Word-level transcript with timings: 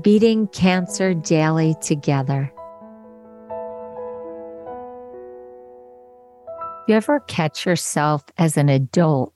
beating 0.00 0.46
cancer 0.48 1.14
daily 1.14 1.74
together. 1.80 2.52
You 6.88 6.96
ever 6.96 7.20
catch 7.20 7.66
yourself 7.66 8.24
as 8.38 8.56
an 8.56 8.68
adult 8.68 9.32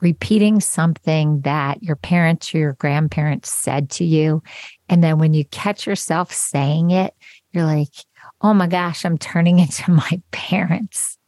repeating 0.00 0.60
something 0.60 1.42
that 1.42 1.82
your 1.82 1.96
parents 1.96 2.54
or 2.54 2.58
your 2.58 2.72
grandparents 2.74 3.50
said 3.50 3.90
to 3.90 4.04
you? 4.04 4.42
And 4.88 5.04
then 5.04 5.18
when 5.18 5.34
you 5.34 5.44
catch 5.46 5.86
yourself 5.86 6.32
saying 6.32 6.90
it, 6.90 7.14
you're 7.52 7.64
like, 7.64 7.92
oh 8.40 8.54
my 8.54 8.66
gosh, 8.66 9.04
I'm 9.04 9.18
turning 9.18 9.58
into 9.60 9.90
my 9.90 10.20
parents. 10.30 11.18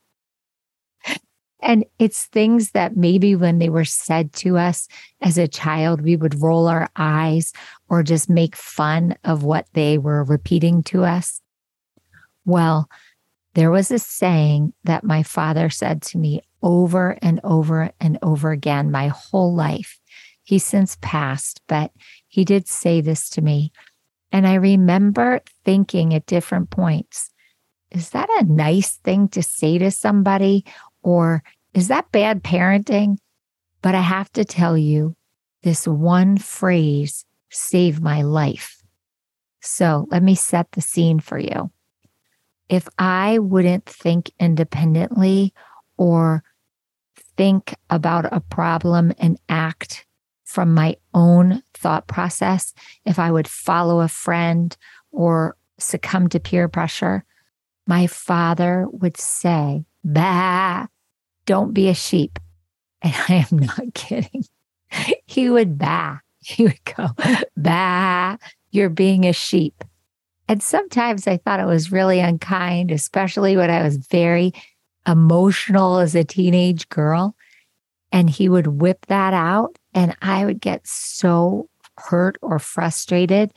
And 1.63 1.85
it's 2.01 2.27
things 2.27 2.73
that 2.73 2.97
maybe 2.97 3.37
when 3.37 3.59
they 3.59 3.69
were 3.69 3.85
said 3.85 4.33
to 4.35 4.59
us 4.59 4.89
as 5.21 5.39
a 5.39 5.47
child, 5.47 6.01
we 6.01 6.17
would 6.17 6.43
roll 6.43 6.67
our 6.67 6.91
eyes 6.97 7.53
or 7.89 8.03
just 8.03 8.29
make 8.29 8.57
fun 8.57 9.17
of 9.25 9.45
what 9.45 9.67
they 9.73 9.97
were 9.97 10.25
repeating 10.25 10.83
to 10.85 11.05
us. 11.05 11.41
Well, 12.45 12.89
there 13.55 13.71
was 13.71 13.91
a 13.93 13.99
saying 13.99 14.73
that 14.85 15.05
my 15.05 15.23
father 15.23 15.71
said 15.71 16.03
to 16.03 16.19
me 16.19 16.41
over 16.63 17.17
and 17.23 17.39
over 17.45 17.91
and 18.01 18.19
over 18.23 18.51
again 18.51 18.91
my 18.91 19.09
whole 19.09 19.55
life. 19.55 20.01
He's 20.43 20.65
since 20.65 20.99
passed, 21.01 21.61
but 21.69 21.93
he 22.27 22.45
did 22.45 22.67
say 22.67 23.01
this 23.01 23.31
to 23.31 23.43
me. 23.43 23.73
And 24.33 24.47
I 24.47 24.55
remember 24.55 25.43
thinking 25.65 26.15
at 26.15 26.27
different 26.27 26.71
points, 26.71 27.31
is 27.91 28.11
that 28.11 28.29
a 28.41 28.45
nice 28.45 28.93
thing 28.97 29.29
to 29.29 29.43
say 29.43 29.79
to 29.79 29.91
somebody? 29.91 30.65
Or 31.03 31.43
is 31.75 31.89
that 31.89 32.13
bad 32.13 32.43
parenting? 32.43 33.19
But 33.81 33.95
I 33.95 34.01
have 34.01 34.33
to 34.33 34.45
tell 34.45 34.77
you, 34.77 35.17
this 35.63 35.87
one 35.87 36.39
phrase 36.39 37.25
saved 37.51 38.03
my 38.03 38.23
life. 38.23 38.83
So 39.61 40.07
let 40.11 40.23
me 40.23 40.35
set 40.35 40.73
the 40.73 40.81
scene 40.81 41.21
for 41.21 41.39
you. 41.39 41.71
If 42.69 42.89
I 42.99 43.39
wouldn't 43.39 43.87
think 43.87 44.31
independently 44.41 45.53
or 45.97 46.43
think 47.37 47.75
about 47.91 48.33
a 48.33 48.41
problem 48.41 49.13
and 49.19 49.39
act 49.49 50.07
from 50.45 50.75
my 50.75 50.97
own 51.15 51.63
thought 51.75 52.07
process, 52.07 52.75
if 53.05 53.19
I 53.19 53.31
would 53.31 53.49
follow 53.49 54.01
a 54.01 54.09
friend 54.09 54.77
or 55.11 55.57
succumb 55.79 56.29
to 56.31 56.41
peer 56.41 56.69
pressure, 56.69 57.25
my 57.87 58.07
father 58.07 58.87
would 58.91 59.17
say, 59.17 59.85
Bah, 60.05 60.87
don't 61.47 61.73
be 61.73 61.89
a 61.89 61.95
sheep. 61.95 62.39
And 63.03 63.15
I 63.29 63.47
am 63.51 63.59
not 63.59 63.95
kidding. 63.95 64.45
He 65.27 65.49
would 65.49 65.79
bah. 65.79 66.19
He 66.45 66.65
would 66.65 66.85
go, 66.85 67.09
bah, 67.57 68.37
you're 68.73 68.91
being 68.91 69.25
a 69.25 69.33
sheep. 69.33 69.85
And 70.49 70.63
sometimes 70.63 71.27
I 71.27 71.37
thought 71.37 71.61
it 71.61 71.67
was 71.67 71.93
really 71.93 72.19
unkind, 72.19 72.91
especially 72.91 73.57
when 73.57 73.71
I 73.71 73.83
was 73.83 73.97
very 73.97 74.53
emotional 75.07 75.99
as 75.99 76.15
a 76.15 76.25
teenage 76.25 76.89
girl. 76.89 77.37
And 78.11 78.29
he 78.29 78.49
would 78.49 78.67
whip 78.67 79.07
that 79.07 79.33
out, 79.33 79.79
and 79.95 80.15
I 80.21 80.45
would 80.45 80.61
get 80.61 80.87
so 80.87 81.71
hurt 81.97 82.37
or 82.43 82.59
frustrated. 82.59 83.55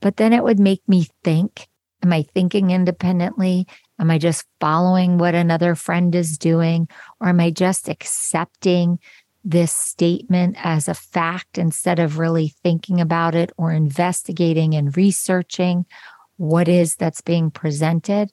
But 0.00 0.16
then 0.16 0.32
it 0.32 0.44
would 0.44 0.60
make 0.60 0.80
me 0.88 1.08
think 1.24 1.68
Am 2.02 2.12
I 2.12 2.22
thinking 2.22 2.70
independently? 2.70 3.66
Am 4.00 4.10
I 4.10 4.18
just 4.18 4.46
following 4.60 5.18
what 5.18 5.34
another 5.34 5.74
friend 5.74 6.14
is 6.14 6.38
doing? 6.38 6.88
Or 7.20 7.28
am 7.28 7.40
I 7.40 7.50
just 7.50 7.88
accepting 7.88 8.98
this 9.44 9.72
statement 9.72 10.56
as 10.62 10.88
a 10.88 10.94
fact 10.94 11.58
instead 11.58 11.98
of 11.98 12.18
really 12.18 12.48
thinking 12.62 13.00
about 13.00 13.34
it 13.34 13.50
or 13.56 13.72
investigating 13.72 14.74
and 14.74 14.96
researching 14.96 15.86
what 16.36 16.68
is 16.68 16.96
that's 16.96 17.20
being 17.20 17.50
presented? 17.50 18.32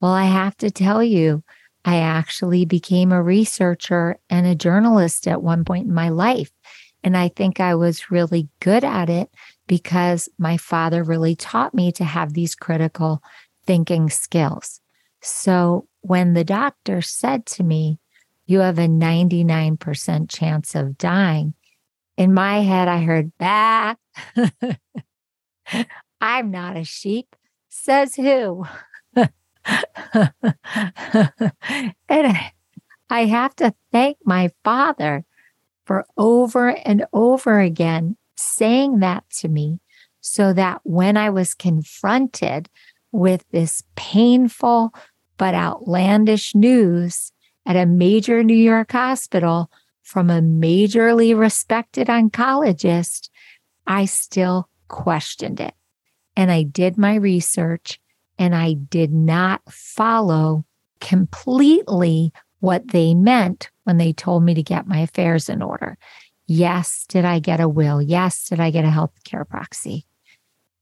Well, 0.00 0.12
I 0.12 0.24
have 0.24 0.56
to 0.58 0.70
tell 0.70 1.02
you, 1.02 1.42
I 1.84 1.96
actually 1.96 2.64
became 2.64 3.12
a 3.12 3.22
researcher 3.22 4.16
and 4.30 4.46
a 4.46 4.54
journalist 4.54 5.28
at 5.28 5.42
one 5.42 5.64
point 5.64 5.86
in 5.86 5.94
my 5.94 6.08
life. 6.08 6.50
And 7.02 7.16
I 7.16 7.28
think 7.28 7.60
I 7.60 7.74
was 7.74 8.10
really 8.10 8.48
good 8.60 8.84
at 8.84 9.10
it 9.10 9.28
because 9.66 10.28
my 10.38 10.56
father 10.56 11.02
really 11.02 11.36
taught 11.36 11.74
me 11.74 11.92
to 11.92 12.04
have 12.04 12.32
these 12.32 12.54
critical 12.54 13.22
thinking 13.66 14.08
skills. 14.08 14.80
So 15.24 15.88
when 16.02 16.34
the 16.34 16.44
doctor 16.44 17.00
said 17.00 17.46
to 17.46 17.62
me, 17.62 17.98
You 18.46 18.60
have 18.60 18.78
a 18.78 18.86
99% 18.86 20.28
chance 20.28 20.74
of 20.74 20.98
dying, 20.98 21.54
in 22.16 22.34
my 22.34 22.60
head, 22.60 22.88
I 22.88 23.02
heard, 23.02 23.32
Bah, 23.38 23.94
I'm 26.20 26.50
not 26.50 26.76
a 26.76 26.84
sheep. 26.84 27.34
Says 27.68 28.14
who? 28.14 28.66
and 29.16 29.30
I, 32.08 32.52
I 33.10 33.24
have 33.24 33.56
to 33.56 33.74
thank 33.90 34.18
my 34.24 34.50
father 34.62 35.24
for 35.86 36.06
over 36.16 36.68
and 36.68 37.04
over 37.12 37.60
again 37.60 38.16
saying 38.36 39.00
that 39.00 39.24
to 39.38 39.48
me 39.48 39.80
so 40.20 40.52
that 40.52 40.80
when 40.84 41.16
I 41.16 41.30
was 41.30 41.54
confronted 41.54 42.68
with 43.12 43.44
this 43.50 43.82
painful 43.96 44.92
but 45.36 45.54
outlandish 45.54 46.54
news 46.54 47.32
at 47.66 47.76
a 47.76 47.86
major 47.86 48.42
New 48.42 48.56
York 48.56 48.92
hospital 48.92 49.70
from 50.02 50.30
a 50.30 50.40
majorly 50.40 51.36
respected 51.36 52.08
oncologist, 52.08 53.30
I 53.86 54.04
still 54.04 54.68
questioned 54.88 55.60
it. 55.60 55.74
And 56.36 56.50
I 56.50 56.62
did 56.62 56.98
my 56.98 57.14
research 57.14 58.00
and 58.38 58.54
I 58.54 58.74
did 58.74 59.12
not 59.12 59.62
follow 59.70 60.64
completely 61.00 62.32
what 62.60 62.88
they 62.88 63.14
meant 63.14 63.70
when 63.84 63.98
they 63.98 64.12
told 64.12 64.42
me 64.42 64.54
to 64.54 64.62
get 64.62 64.86
my 64.86 65.00
affairs 65.00 65.48
in 65.48 65.62
order. 65.62 65.96
Yes, 66.46 67.04
did 67.08 67.24
I 67.24 67.38
get 67.38 67.60
a 67.60 67.68
will? 67.68 68.02
Yes, 68.02 68.48
did 68.48 68.60
I 68.60 68.70
get 68.70 68.84
a 68.84 68.90
health 68.90 69.12
care 69.24 69.44
proxy? 69.44 70.06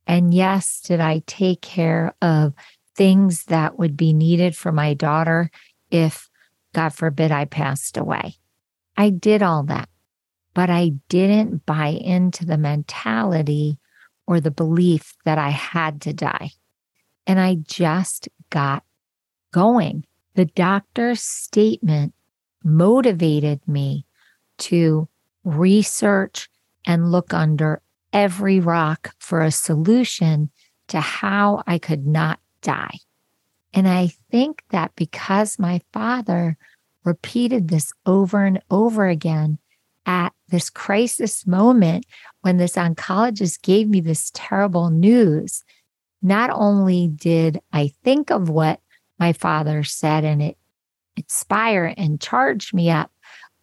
And 0.06 0.34
yes, 0.34 0.80
did 0.80 1.00
I 1.00 1.22
take 1.26 1.60
care 1.60 2.14
of 2.20 2.54
things 3.02 3.46
that 3.46 3.80
would 3.80 3.96
be 3.96 4.12
needed 4.12 4.56
for 4.56 4.70
my 4.70 4.94
daughter 4.94 5.50
if, 5.90 6.30
God 6.72 6.90
forbid, 6.90 7.32
I 7.32 7.46
passed 7.46 7.96
away? 7.96 8.36
I 8.96 9.10
did 9.10 9.42
all 9.42 9.64
that, 9.64 9.88
but 10.54 10.70
I 10.70 10.92
didn't 11.08 11.66
buy 11.66 11.88
into 11.88 12.46
the 12.46 12.56
mentality 12.56 13.80
or 14.24 14.38
the 14.38 14.52
belief 14.52 15.16
that 15.24 15.36
I 15.36 15.48
had 15.48 16.00
to 16.02 16.12
die. 16.12 16.52
And 17.26 17.40
I 17.40 17.56
just 17.56 18.28
got 18.50 18.84
going. 19.50 20.06
The 20.34 20.44
doctor's 20.44 21.22
statement 21.22 22.14
motivated 22.62 23.66
me 23.66 24.06
to 24.58 25.08
research 25.42 26.48
and 26.86 27.10
look 27.10 27.34
under 27.34 27.82
every 28.12 28.60
rock 28.60 29.12
for 29.18 29.40
a 29.40 29.50
solution 29.50 30.50
to 30.86 31.00
how 31.00 31.64
I 31.66 31.78
could 31.78 32.06
not 32.06 32.38
die. 32.62 32.98
And 33.74 33.88
I 33.88 34.10
think 34.30 34.62
that 34.70 34.92
because 34.96 35.58
my 35.58 35.80
father 35.92 36.56
repeated 37.04 37.68
this 37.68 37.92
over 38.06 38.44
and 38.44 38.60
over 38.70 39.06
again 39.06 39.58
at 40.06 40.32
this 40.48 40.68
crisis 40.68 41.46
moment 41.46 42.04
when 42.42 42.56
this 42.56 42.74
oncologist 42.74 43.62
gave 43.62 43.88
me 43.88 44.00
this 44.00 44.30
terrible 44.34 44.90
news, 44.90 45.64
not 46.22 46.50
only 46.50 47.08
did 47.08 47.60
I 47.72 47.92
think 48.04 48.30
of 48.30 48.48
what 48.48 48.80
my 49.18 49.32
father 49.32 49.84
said 49.84 50.24
and 50.24 50.42
it 50.42 50.56
inspire 51.16 51.94
and 51.96 52.20
charge 52.20 52.72
me 52.72 52.90
up, 52.90 53.10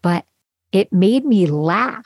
but 0.01 0.25
it 0.71 0.93
made 0.93 1.25
me 1.25 1.45
laugh 1.45 2.05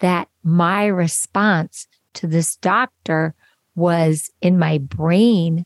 that 0.00 0.28
my 0.42 0.86
response 0.86 1.86
to 2.14 2.26
this 2.26 2.56
doctor 2.56 3.34
was 3.74 4.30
in 4.40 4.58
my 4.58 4.78
brain 4.78 5.64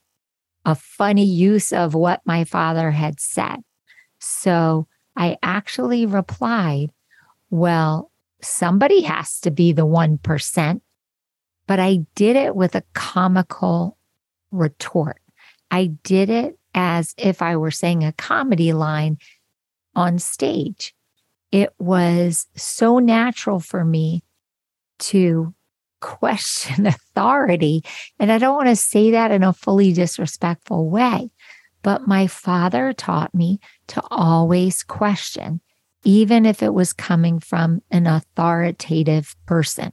a 0.65 0.75
funny 0.75 1.25
use 1.25 1.73
of 1.73 1.95
what 1.95 2.21
my 2.25 2.45
father 2.45 2.91
had 2.91 3.21
said. 3.21 3.63
So 4.19 4.87
I 5.17 5.37
actually 5.43 6.07
replied, 6.07 6.91
Well, 7.51 8.11
somebody 8.41 9.03
has 9.03 9.41
to 9.41 9.51
be 9.51 9.73
the 9.73 9.87
1%. 9.87 10.81
But 11.67 11.81
I 11.81 12.07
did 12.15 12.37
it 12.37 12.55
with 12.55 12.75
a 12.75 12.85
comical 12.93 13.97
retort. 14.51 15.21
I 15.71 15.87
did 16.03 16.31
it 16.31 16.59
as 16.75 17.15
if 17.17 17.41
I 17.41 17.57
were 17.57 17.71
saying 17.71 18.05
a 18.05 18.13
comedy 18.13 18.73
line 18.73 19.19
on 19.95 20.19
stage. 20.19 20.95
It 21.53 21.73
was 21.79 22.47
so 22.57 22.99
natural 22.99 23.61
for 23.61 23.85
me 23.85 24.25
to 24.99 25.55
question 26.05 26.87
authority. 26.87 27.83
And 28.19 28.31
I 28.31 28.37
don't 28.37 28.57
want 28.57 28.69
to 28.69 28.77
say 28.77 29.13
that 29.13 29.31
in 29.31 29.43
a 29.43 29.55
fully 29.55 29.93
disrespectful 29.93 30.91
way, 30.91 31.31
but 31.83 32.07
my 32.07 32.27
father 32.27 32.93
taught 32.93 33.35
me 33.35 33.59
to 33.89 34.03
always 34.11 34.83
question, 34.83 35.61
even 36.05 36.45
if 36.45 36.63
it 36.63 36.75
was 36.75 36.93
coming 36.93 37.41
from 37.41 37.81
an 37.91 38.07
authoritative 38.07 39.35
person. 39.47 39.93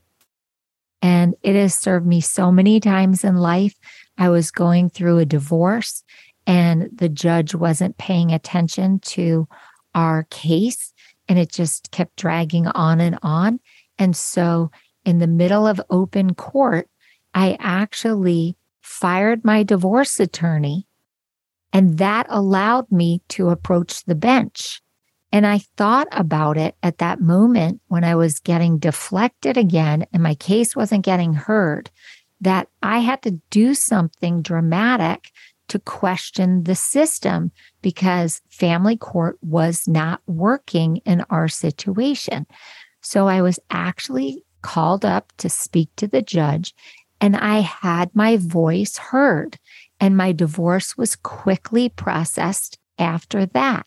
And 1.00 1.34
it 1.42 1.56
has 1.56 1.74
served 1.74 2.06
me 2.06 2.20
so 2.20 2.52
many 2.52 2.78
times 2.78 3.24
in 3.24 3.36
life. 3.36 3.74
I 4.18 4.28
was 4.28 4.50
going 4.50 4.90
through 4.90 5.18
a 5.18 5.24
divorce 5.24 6.04
and 6.46 6.90
the 6.92 7.08
judge 7.08 7.54
wasn't 7.54 7.96
paying 7.96 8.32
attention 8.32 9.00
to 9.00 9.48
our 9.94 10.26
case 10.30 10.92
and 11.28 11.38
it 11.38 11.50
just 11.50 11.90
kept 11.90 12.16
dragging 12.16 12.66
on 12.66 13.00
and 13.00 13.18
on. 13.22 13.60
And 13.98 14.14
so 14.14 14.70
in 15.04 15.18
the 15.18 15.26
middle 15.26 15.66
of 15.66 15.80
open 15.90 16.34
court, 16.34 16.88
I 17.34 17.56
actually 17.58 18.56
fired 18.80 19.44
my 19.44 19.62
divorce 19.62 20.20
attorney. 20.20 20.86
And 21.72 21.98
that 21.98 22.26
allowed 22.28 22.90
me 22.92 23.22
to 23.30 23.48
approach 23.48 24.04
the 24.04 24.14
bench. 24.14 24.82
And 25.32 25.46
I 25.46 25.58
thought 25.76 26.08
about 26.12 26.58
it 26.58 26.76
at 26.82 26.98
that 26.98 27.20
moment 27.20 27.80
when 27.88 28.04
I 28.04 28.14
was 28.14 28.38
getting 28.38 28.78
deflected 28.78 29.56
again 29.56 30.04
and 30.12 30.22
my 30.22 30.34
case 30.34 30.76
wasn't 30.76 31.06
getting 31.06 31.32
heard, 31.32 31.90
that 32.42 32.68
I 32.82 32.98
had 32.98 33.22
to 33.22 33.40
do 33.50 33.72
something 33.74 34.42
dramatic 34.42 35.30
to 35.68 35.78
question 35.78 36.64
the 36.64 36.74
system 36.74 37.50
because 37.80 38.42
family 38.50 38.96
court 38.96 39.38
was 39.40 39.88
not 39.88 40.20
working 40.26 40.98
in 41.06 41.24
our 41.30 41.48
situation. 41.48 42.46
So 43.00 43.26
I 43.26 43.40
was 43.40 43.58
actually 43.70 44.44
called 44.62 45.04
up 45.04 45.32
to 45.38 45.48
speak 45.48 45.90
to 45.96 46.06
the 46.06 46.22
judge, 46.22 46.74
and 47.20 47.36
I 47.36 47.60
had 47.60 48.14
my 48.14 48.36
voice 48.36 48.96
heard, 48.96 49.58
and 50.00 50.16
my 50.16 50.32
divorce 50.32 50.96
was 50.96 51.16
quickly 51.16 51.88
processed 51.88 52.78
after 52.98 53.46
that. 53.46 53.86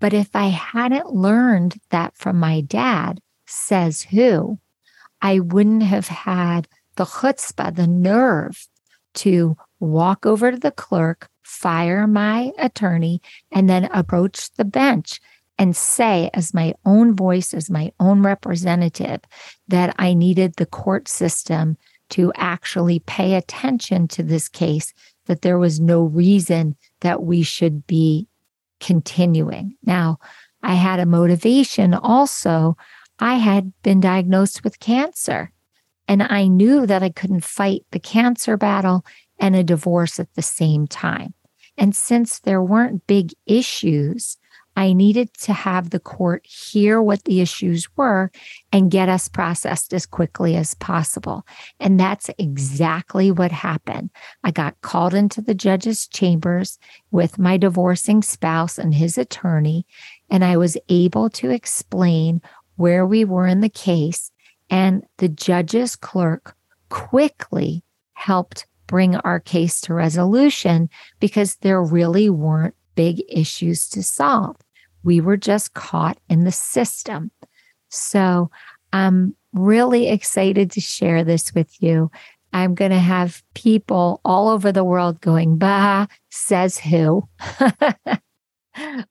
But 0.00 0.12
if 0.12 0.34
I 0.34 0.46
hadn't 0.46 1.12
learned 1.12 1.80
that 1.90 2.16
from 2.16 2.38
my 2.38 2.60
dad, 2.60 3.20
says 3.46 4.02
who, 4.02 4.58
I 5.20 5.40
wouldn't 5.40 5.82
have 5.82 6.08
had 6.08 6.68
the 6.96 7.04
chutzpah, 7.04 7.74
the 7.74 7.86
nerve 7.86 8.68
to 9.14 9.56
walk 9.80 10.26
over 10.26 10.50
to 10.50 10.58
the 10.58 10.70
clerk, 10.70 11.28
fire 11.42 12.06
my 12.06 12.52
attorney, 12.58 13.20
and 13.50 13.68
then 13.68 13.84
approach 13.86 14.52
the 14.54 14.64
bench 14.64 15.20
and 15.58 15.76
say, 15.76 16.30
as 16.34 16.54
my 16.54 16.74
own 16.84 17.16
voice, 17.16 17.52
as 17.52 17.68
my 17.68 17.92
own 17.98 18.22
representative, 18.22 19.20
that 19.66 19.94
I 19.98 20.14
needed 20.14 20.54
the 20.54 20.66
court 20.66 21.08
system 21.08 21.76
to 22.10 22.32
actually 22.36 23.00
pay 23.00 23.34
attention 23.34 24.08
to 24.08 24.22
this 24.22 24.48
case, 24.48 24.94
that 25.26 25.42
there 25.42 25.58
was 25.58 25.80
no 25.80 26.02
reason 26.02 26.76
that 27.00 27.22
we 27.22 27.42
should 27.42 27.86
be 27.86 28.28
continuing. 28.80 29.76
Now, 29.84 30.18
I 30.62 30.74
had 30.74 31.00
a 31.00 31.06
motivation 31.06 31.92
also. 31.92 32.76
I 33.18 33.34
had 33.34 33.72
been 33.82 34.00
diagnosed 34.00 34.64
with 34.64 34.80
cancer, 34.80 35.52
and 36.06 36.22
I 36.22 36.46
knew 36.46 36.86
that 36.86 37.02
I 37.02 37.10
couldn't 37.10 37.44
fight 37.44 37.84
the 37.90 37.98
cancer 37.98 38.56
battle 38.56 39.04
and 39.38 39.54
a 39.54 39.64
divorce 39.64 40.18
at 40.18 40.32
the 40.34 40.42
same 40.42 40.86
time. 40.86 41.34
And 41.76 41.94
since 41.94 42.40
there 42.40 42.62
weren't 42.62 43.06
big 43.06 43.32
issues, 43.46 44.36
I 44.78 44.92
needed 44.92 45.34
to 45.38 45.52
have 45.52 45.90
the 45.90 45.98
court 45.98 46.46
hear 46.46 47.02
what 47.02 47.24
the 47.24 47.40
issues 47.40 47.88
were 47.96 48.30
and 48.72 48.92
get 48.92 49.08
us 49.08 49.26
processed 49.26 49.92
as 49.92 50.06
quickly 50.06 50.54
as 50.54 50.74
possible. 50.74 51.44
And 51.80 51.98
that's 51.98 52.30
exactly 52.38 53.32
what 53.32 53.50
happened. 53.50 54.10
I 54.44 54.52
got 54.52 54.80
called 54.80 55.14
into 55.14 55.40
the 55.40 55.52
judge's 55.52 56.06
chambers 56.06 56.78
with 57.10 57.40
my 57.40 57.56
divorcing 57.56 58.22
spouse 58.22 58.78
and 58.78 58.94
his 58.94 59.18
attorney, 59.18 59.84
and 60.30 60.44
I 60.44 60.56
was 60.56 60.78
able 60.88 61.28
to 61.30 61.50
explain 61.50 62.40
where 62.76 63.04
we 63.04 63.24
were 63.24 63.48
in 63.48 63.62
the 63.62 63.68
case. 63.68 64.30
And 64.70 65.04
the 65.16 65.28
judge's 65.28 65.96
clerk 65.96 66.54
quickly 66.88 67.82
helped 68.12 68.68
bring 68.86 69.16
our 69.16 69.40
case 69.40 69.80
to 69.80 69.94
resolution 69.94 70.88
because 71.18 71.56
there 71.56 71.82
really 71.82 72.30
weren't 72.30 72.76
big 72.94 73.24
issues 73.28 73.88
to 73.88 74.04
solve. 74.04 74.54
We 75.02 75.20
were 75.20 75.36
just 75.36 75.74
caught 75.74 76.18
in 76.28 76.44
the 76.44 76.52
system. 76.52 77.30
So 77.88 78.50
I'm 78.92 79.34
really 79.52 80.08
excited 80.08 80.70
to 80.72 80.80
share 80.80 81.24
this 81.24 81.54
with 81.54 81.82
you. 81.82 82.10
I'm 82.52 82.74
going 82.74 82.90
to 82.90 82.98
have 82.98 83.42
people 83.54 84.20
all 84.24 84.48
over 84.48 84.72
the 84.72 84.84
world 84.84 85.20
going, 85.20 85.58
bah, 85.58 86.06
says 86.30 86.78
who. 86.78 87.28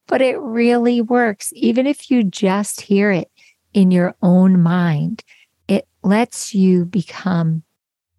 but 0.07 0.21
it 0.21 0.39
really 0.39 1.01
works. 1.01 1.51
Even 1.53 1.85
if 1.85 2.09
you 2.09 2.23
just 2.23 2.81
hear 2.81 3.11
it 3.11 3.29
in 3.73 3.91
your 3.91 4.15
own 4.21 4.61
mind, 4.61 5.23
it 5.67 5.87
lets 6.03 6.53
you 6.53 6.85
become 6.85 7.63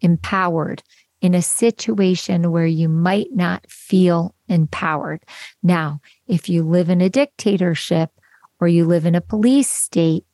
empowered 0.01 0.81
in 1.21 1.33
a 1.33 1.41
situation 1.41 2.51
where 2.51 2.65
you 2.65 2.87
might 2.87 3.31
not 3.31 3.69
feel 3.69 4.33
empowered. 4.47 5.23
Now, 5.61 6.01
if 6.27 6.49
you 6.49 6.63
live 6.63 6.89
in 6.89 7.01
a 7.01 7.09
dictatorship 7.09 8.11
or 8.59 8.67
you 8.67 8.85
live 8.85 9.05
in 9.05 9.15
a 9.15 9.21
police 9.21 9.69
state, 9.69 10.25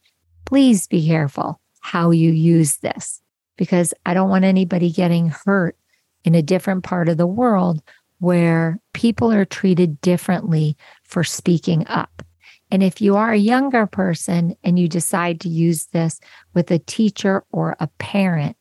please 0.46 0.88
be 0.88 1.08
careful 1.08 1.60
how 1.82 2.12
you 2.12 2.32
use 2.32 2.78
this 2.78 3.22
because 3.58 3.94
I 4.06 4.14
don't 4.14 4.30
want 4.30 4.46
anybody 4.46 4.92
getting 4.92 5.30
hurt 5.30 5.78
in 6.24 6.36
a 6.36 6.42
different 6.42 6.84
part 6.84 7.10
of 7.10 7.18
the 7.18 7.28
world 7.28 7.82
where 8.20 8.80
people 8.94 9.32
are 9.32 9.46
treated 9.46 10.02
differently 10.02 10.78
for 11.04 11.24
speaking 11.24 11.86
up. 11.88 12.24
And 12.72 12.82
if 12.82 13.02
you 13.02 13.16
are 13.16 13.32
a 13.32 13.38
younger 13.38 13.86
person 13.86 14.56
and 14.64 14.80
you 14.80 14.88
decide 14.88 15.40
to 15.42 15.50
use 15.50 15.86
this 15.88 16.20
with 16.54 16.72
a 16.72 16.80
teacher 16.80 17.44
or 17.52 17.76
a 17.80 17.88
parent, 18.00 18.58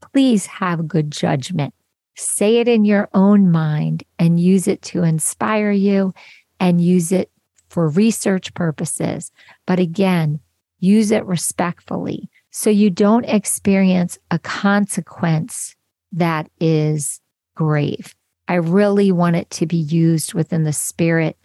please 0.00 0.46
have 0.46 0.88
good 0.88 1.10
judgment. 1.10 1.74
Say 2.16 2.58
it 2.58 2.68
in 2.68 2.84
your 2.84 3.08
own 3.14 3.50
mind 3.50 4.02
and 4.18 4.40
use 4.40 4.66
it 4.66 4.82
to 4.82 5.02
inspire 5.02 5.70
you 5.70 6.14
and 6.58 6.80
use 6.80 7.12
it 7.12 7.30
for 7.68 7.88
research 7.88 8.54
purposes. 8.54 9.30
But 9.66 9.78
again, 9.78 10.40
use 10.78 11.10
it 11.10 11.24
respectfully 11.26 12.30
so 12.50 12.70
you 12.70 12.88
don't 12.88 13.24
experience 13.24 14.18
a 14.30 14.38
consequence 14.38 15.74
that 16.12 16.48
is 16.58 17.20
grave. 17.54 18.14
I 18.48 18.54
really 18.54 19.12
want 19.12 19.36
it 19.36 19.50
to 19.50 19.66
be 19.66 19.76
used 19.76 20.32
within 20.32 20.64
the 20.64 20.72
spirit 20.72 21.36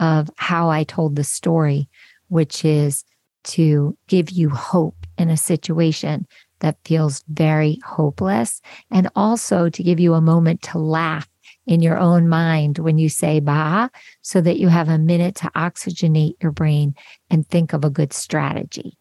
of 0.00 0.30
how 0.36 0.70
I 0.70 0.84
told 0.84 1.14
the 1.14 1.24
story, 1.24 1.88
which 2.28 2.64
is 2.64 3.04
to 3.44 3.96
give 4.08 4.30
you 4.30 4.50
hope 4.50 4.96
in 5.18 5.30
a 5.30 5.36
situation 5.36 6.26
that 6.66 6.78
feels 6.84 7.22
very 7.28 7.78
hopeless, 7.86 8.60
and 8.90 9.08
also 9.14 9.68
to 9.68 9.82
give 9.84 10.00
you 10.00 10.14
a 10.14 10.20
moment 10.20 10.62
to 10.62 10.78
laugh 10.78 11.28
in 11.64 11.80
your 11.80 11.96
own 11.96 12.28
mind 12.28 12.78
when 12.78 12.98
you 12.98 13.08
say 13.08 13.38
bah, 13.38 13.88
so 14.20 14.40
that 14.40 14.58
you 14.58 14.66
have 14.66 14.88
a 14.88 14.98
minute 14.98 15.36
to 15.36 15.50
oxygenate 15.54 16.34
your 16.42 16.50
brain 16.50 16.92
and 17.30 17.46
think 17.46 17.72
of 17.72 17.84
a 17.84 17.90
good 17.90 18.12
strategy. 18.12 18.98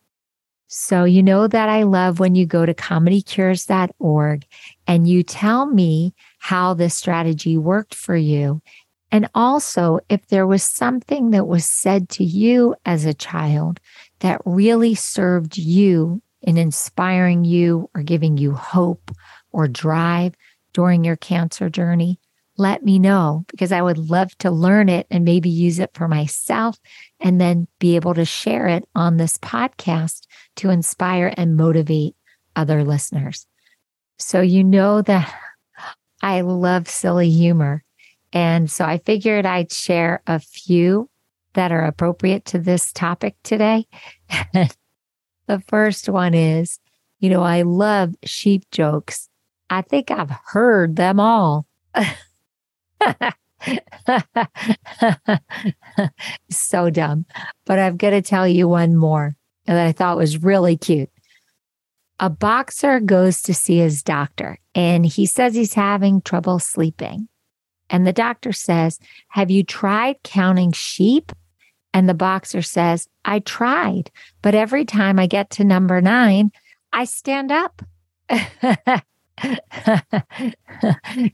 So, 0.67 1.05
you 1.05 1.24
know 1.24 1.48
that 1.48 1.69
I 1.69 1.84
love 1.84 2.19
when 2.19 2.36
you 2.36 2.45
go 2.45 2.67
to 2.67 2.74
comedycures.org 2.75 4.45
and 4.86 5.07
you 5.07 5.24
tell 5.24 5.65
me 5.65 6.13
how 6.38 6.75
this 6.75 6.95
strategy 6.95 7.57
worked 7.57 7.95
for 7.95 8.15
you. 8.15 8.62
And 9.12 9.27
also, 9.34 10.01
if 10.07 10.27
there 10.27 10.45
was 10.45 10.62
something 10.62 11.31
that 11.31 11.48
was 11.48 11.65
said 11.65 12.10
to 12.10 12.24
you 12.24 12.75
as 12.86 13.05
a 13.05 13.13
child 13.13 13.79
that 14.19 14.41
really 14.45 14.93
served 14.93 15.57
you 15.57 16.22
in 16.45 16.57
inspiring 16.57 17.43
you 17.43 17.89
or 17.93 18.03
giving 18.03 18.37
you 18.37 18.53
hope 18.53 19.11
or 19.51 19.67
drive 19.67 20.35
during 20.73 21.03
your 21.03 21.15
cancer 21.15 21.69
journey, 21.69 22.19
let 22.57 22.85
me 22.85 22.99
know 22.99 23.43
because 23.49 23.71
I 23.71 23.81
would 23.81 23.97
love 23.97 24.37
to 24.37 24.51
learn 24.51 24.87
it 24.87 25.07
and 25.09 25.25
maybe 25.25 25.49
use 25.49 25.79
it 25.79 25.91
for 25.93 26.07
myself 26.07 26.77
and 27.19 27.41
then 27.41 27.67
be 27.79 27.95
able 27.95 28.13
to 28.13 28.23
share 28.23 28.67
it 28.67 28.87
on 28.95 29.17
this 29.17 29.37
podcast 29.39 30.27
to 30.57 30.69
inspire 30.69 31.33
and 31.35 31.57
motivate 31.57 32.15
other 32.55 32.83
listeners. 32.85 33.45
So, 34.17 34.39
you 34.39 34.63
know 34.63 35.01
that 35.01 35.33
I 36.21 36.41
love 36.41 36.87
silly 36.87 37.29
humor. 37.29 37.83
And 38.31 38.71
so 38.71 38.85
I 38.85 38.99
figured 38.99 39.45
I'd 39.45 39.71
share 39.71 40.21
a 40.27 40.39
few 40.39 41.09
that 41.53 41.71
are 41.71 41.83
appropriate 41.85 42.45
to 42.45 42.59
this 42.59 42.93
topic 42.93 43.35
today. 43.43 43.87
The 45.47 45.59
first 45.67 46.09
one 46.09 46.33
is, 46.33 46.79
you 47.19 47.29
know, 47.29 47.43
I 47.43 47.61
love 47.61 48.15
sheep 48.23 48.69
jokes. 48.71 49.29
I 49.69 49.81
think 49.81 50.11
I've 50.11 50.31
heard 50.47 50.95
them 50.95 51.19
all. 51.19 51.65
so 56.49 56.89
dumb. 56.89 57.25
But 57.65 57.79
I've 57.79 57.97
got 57.97 58.11
to 58.11 58.21
tell 58.21 58.47
you 58.47 58.67
one 58.67 58.95
more 58.95 59.35
that 59.65 59.85
I 59.85 59.91
thought 59.91 60.17
was 60.17 60.43
really 60.43 60.77
cute. 60.77 61.09
A 62.19 62.29
boxer 62.29 62.99
goes 62.99 63.41
to 63.43 63.53
see 63.53 63.77
his 63.77 64.01
doctor 64.01 64.59
and 64.73 65.05
he 65.05 65.25
says 65.25 65.53
he's 65.55 65.73
having 65.73 66.21
trouble 66.21 66.59
sleeping. 66.59 67.27
And 67.89 68.07
the 68.07 68.13
doctor 68.13 68.51
says, 68.51 68.99
Have 69.29 69.51
you 69.51 69.63
tried 69.63 70.23
counting 70.23 70.71
sheep? 70.71 71.31
And 71.95 72.09
the 72.09 72.13
boxer 72.13 72.61
says, 72.61 73.07
I 73.23 73.39
tried, 73.39 74.11
but 74.41 74.53
every 74.53 74.83
time 74.83 75.17
I 75.17 75.27
get 75.27 75.49
to 75.51 75.63
number 75.63 76.01
nine, 76.01 76.51
I 76.91 77.05
stand 77.05 77.53
up. 77.53 77.81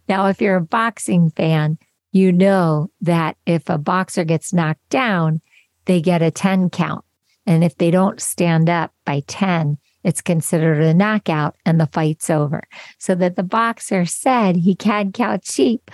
now, 0.07 0.27
if 0.27 0.39
you're 0.39 0.57
a 0.57 0.61
boxing 0.61 1.31
fan, 1.31 1.79
you 2.11 2.31
know 2.31 2.91
that 3.01 3.37
if 3.47 3.69
a 3.69 3.79
boxer 3.79 4.23
gets 4.23 4.53
knocked 4.53 4.87
down, 4.89 5.41
they 5.85 5.99
get 5.99 6.21
a 6.21 6.29
10 6.29 6.69
count. 6.69 7.03
And 7.47 7.63
if 7.63 7.75
they 7.77 7.89
don't 7.89 8.21
stand 8.21 8.69
up 8.69 8.93
by 9.03 9.23
10, 9.25 9.79
it's 10.03 10.21
considered 10.21 10.79
a 10.79 10.93
knockout 10.93 11.55
and 11.65 11.81
the 11.81 11.87
fight's 11.87 12.29
over. 12.29 12.61
So 12.99 13.15
that 13.15 13.35
the 13.35 13.41
boxer 13.41 14.05
said 14.05 14.57
he 14.57 14.75
can 14.75 15.11
count 15.11 15.43
sheep, 15.43 15.89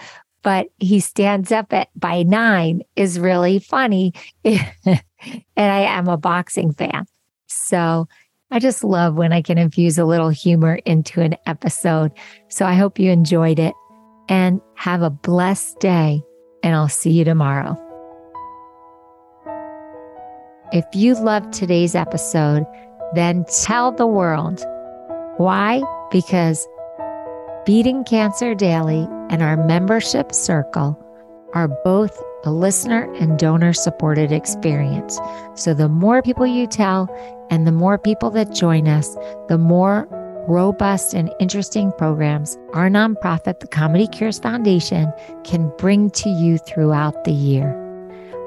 but 0.47 0.69
he 0.79 1.01
stands 1.01 1.51
up 1.51 1.73
at 1.73 1.89
by 1.93 2.23
nine 2.23 2.81
is 2.95 3.19
really 3.19 3.59
funny. 3.59 4.13
and 4.45 5.01
I 5.57 5.79
am 5.81 6.07
a 6.07 6.15
boxing 6.15 6.71
fan. 6.71 7.05
So 7.47 8.07
I 8.49 8.59
just 8.59 8.81
love 8.81 9.15
when 9.15 9.33
I 9.33 9.41
can 9.41 9.57
infuse 9.57 9.97
a 9.97 10.05
little 10.05 10.29
humor 10.29 10.75
into 10.85 11.19
an 11.19 11.35
episode. 11.47 12.13
So 12.47 12.65
I 12.65 12.75
hope 12.75 12.97
you 12.97 13.11
enjoyed 13.11 13.59
it 13.59 13.73
and 14.29 14.61
have 14.75 15.01
a 15.01 15.09
blessed 15.09 15.81
day. 15.81 16.23
And 16.63 16.73
I'll 16.77 16.87
see 16.87 17.11
you 17.11 17.25
tomorrow. 17.25 17.75
If 20.71 20.85
you 20.93 21.15
loved 21.15 21.51
today's 21.51 21.93
episode, 21.93 22.65
then 23.15 23.43
tell 23.63 23.91
the 23.91 24.07
world. 24.07 24.63
Why? 25.35 25.83
Because 26.09 26.65
Beating 27.67 28.05
Cancer 28.05 28.55
Daily 28.55 29.05
and 29.29 29.43
our 29.43 29.57
membership 29.57 30.33
circle 30.33 30.97
are 31.53 31.67
both 31.83 32.17
a 32.45 32.49
listener 32.49 33.13
and 33.15 33.37
donor 33.37 33.73
supported 33.73 34.31
experience. 34.31 35.19
So 35.55 35.73
the 35.73 35.89
more 35.89 36.21
people 36.21 36.47
you 36.47 36.65
tell 36.65 37.13
and 37.49 37.67
the 37.67 37.73
more 37.73 37.97
people 37.97 38.29
that 38.29 38.55
join 38.55 38.87
us, 38.87 39.17
the 39.49 39.57
more 39.57 40.07
robust 40.47 41.13
and 41.13 41.29
interesting 41.41 41.91
programs 41.97 42.57
our 42.73 42.87
nonprofit, 42.87 43.59
the 43.59 43.67
Comedy 43.67 44.07
Cures 44.07 44.39
Foundation, 44.39 45.11
can 45.43 45.69
bring 45.77 46.09
to 46.11 46.29
you 46.29 46.59
throughout 46.59 47.25
the 47.25 47.33
year. 47.33 47.75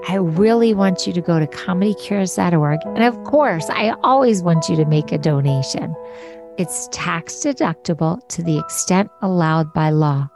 I 0.09 0.15
really 0.15 0.73
want 0.73 1.07
you 1.07 1.13
to 1.13 1.21
go 1.21 1.39
to 1.39 1.47
comedycures.org. 1.47 2.81
And 2.87 3.05
of 3.05 3.23
course, 3.25 3.69
I 3.69 3.91
always 4.03 4.43
want 4.43 4.71
you 4.71 4.77
to 4.77 4.87
make 4.87 5.13
a 5.13 5.19
donation. 5.19 5.95
It's 6.61 6.91
tax 6.93 7.37
deductible 7.37 8.21
to 8.29 8.43
the 8.43 8.59
extent 8.59 9.11
allowed 9.23 9.73
by 9.73 9.89
law. 9.89 10.29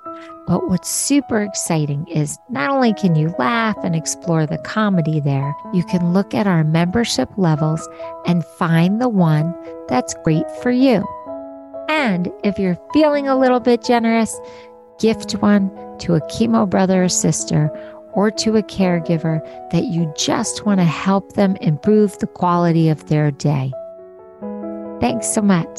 But 0.46 0.70
what's 0.70 0.88
super 0.88 1.42
exciting 1.42 2.08
is 2.08 2.38
not 2.48 2.70
only 2.70 2.94
can 2.94 3.14
you 3.14 3.34
laugh 3.38 3.76
and 3.84 3.94
explore 3.94 4.46
the 4.46 4.56
comedy 4.56 5.20
there, 5.20 5.54
you 5.74 5.84
can 5.84 6.14
look 6.14 6.32
at 6.32 6.46
our 6.46 6.64
membership 6.64 7.28
levels 7.36 7.86
and 8.24 8.42
find 8.42 9.02
the 9.02 9.08
one 9.10 9.54
that's 9.86 10.14
great 10.24 10.50
for 10.62 10.70
you. 10.70 11.04
And 11.90 12.32
if 12.42 12.58
you're 12.58 12.80
feeling 12.94 13.28
a 13.28 13.38
little 13.38 13.60
bit 13.60 13.84
generous, 13.84 14.40
gift 14.98 15.32
one 15.32 15.70
to 15.98 16.14
a 16.14 16.22
chemo 16.28 16.66
brother 16.66 17.04
or 17.04 17.10
sister 17.10 17.68
or 18.14 18.30
to 18.30 18.56
a 18.56 18.62
caregiver 18.62 19.42
that 19.72 19.84
you 19.84 20.10
just 20.16 20.64
want 20.64 20.80
to 20.80 20.84
help 20.84 21.34
them 21.34 21.56
improve 21.56 22.18
the 22.20 22.26
quality 22.26 22.88
of 22.88 23.10
their 23.10 23.30
day. 23.30 23.70
Thanks 25.02 25.26
so 25.28 25.42
much. 25.42 25.78